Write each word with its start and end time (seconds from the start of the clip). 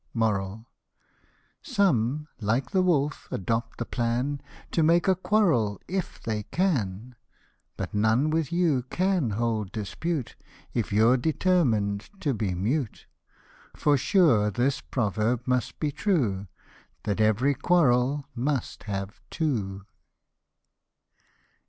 Some, 1.61 2.27
like 2.39 2.71
the 2.71 2.81
wolf, 2.81 3.27
adopt 3.29 3.77
the 3.77 3.85
plan 3.85 4.41
To 4.71 4.81
make 4.81 5.07
a 5.07 5.13
quarrel 5.13 5.79
if 5.87 6.19
they 6.19 6.41
can; 6.41 7.13
But 7.77 7.93
none 7.93 8.31
with 8.31 8.51
you 8.51 8.81
can 8.89 9.29
hold 9.29 9.71
dispute 9.71 10.35
If 10.73 10.91
you're 10.91 11.17
determined 11.17 12.09
to 12.21 12.33
be 12.33 12.55
mute; 12.55 13.05
For 13.75 13.95
sure 13.95 14.49
this 14.49 14.81
proverb 14.81 15.43
must 15.45 15.79
be 15.79 15.91
true, 15.91 16.47
That 17.03 17.21
ev'ry 17.21 17.53
quarrel 17.53 18.25
must 18.33 18.85
have 18.89 19.21
two. 19.29 19.85